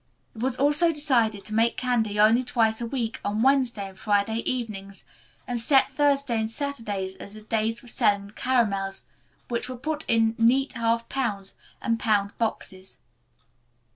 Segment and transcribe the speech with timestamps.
[0.35, 4.37] It was also decided to make candy only twice a week, on Wednesday and Friday
[4.51, 5.05] evenings,
[5.47, 9.03] and set Thursday and Saturday as the days for selling the caramels,
[9.47, 11.53] which were put up in neat half pound
[11.83, 12.97] and pound boxes.